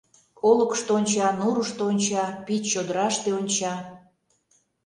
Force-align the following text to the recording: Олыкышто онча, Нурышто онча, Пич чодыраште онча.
Олыкышто 0.49 0.91
онча, 0.97 1.27
Нурышто 1.39 1.83
онча, 1.91 2.25
Пич 2.45 2.63
чодыраште 2.71 3.29
онча. 3.39 3.73